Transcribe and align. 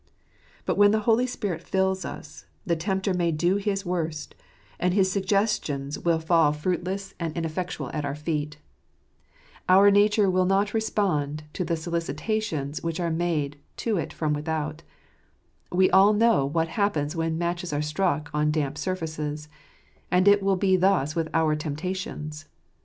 But 0.65 0.79
when 0.79 0.89
the 0.89 1.01
Holy 1.01 1.27
Spirit 1.27 1.61
fills 1.61 2.05
us, 2.05 2.45
the 2.65 2.75
tempter 2.75 3.13
may 3.13 3.29
s 3.31 3.37
do 3.37 3.57
his 3.57 3.85
worst, 3.85 4.33
and 4.79 4.95
his 4.95 5.11
suggestions 5.11 5.99
will 5.99 6.17
fall 6.17 6.51
fruitless 6.53 7.13
and 7.19 7.35
4 7.35 7.37
8 7.37 7.37
Clre 7.37 7.37
%ztvzt 7.37 7.37
of 7.37 7.37
ineffectual 7.37 7.91
at 7.93 8.03
our 8.05 8.15
feet; 8.15 8.57
our 9.69 9.91
nature 9.91 10.27
will 10.27 10.47
not 10.47 10.73
respond 10.73 11.43
to 11.53 11.63
the 11.63 11.77
solicitations 11.77 12.81
which 12.81 12.99
are 12.99 13.11
made 13.11 13.57
to 13.77 13.97
it 13.97 14.11
from 14.11 14.33
without 14.33 14.81
We 15.71 15.91
all 15.91 16.13
know 16.13 16.47
what 16.47 16.69
happens 16.69 17.15
when 17.15 17.37
matches 17.37 17.71
are 17.71 17.83
struck 17.83 18.31
on 18.33 18.49
damp 18.49 18.79
surfaces; 18.79 19.49
and 20.09 20.27
it 20.27 20.41
will 20.41 20.57
be 20.57 20.77
thus 20.77 21.15
with 21.15 21.29
our 21.35 21.55
temptations. 21.55 22.45